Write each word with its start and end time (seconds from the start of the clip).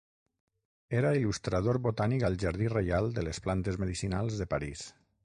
Era 1.01 1.11
il·lustrador 1.17 1.79
botànic 1.87 2.25
al 2.29 2.37
Jardí 2.45 2.71
Reial 2.73 3.13
de 3.19 3.27
les 3.29 3.41
Plantes 3.49 3.79
Medicinals 3.85 4.39
de 4.41 4.49
París. 4.57 4.89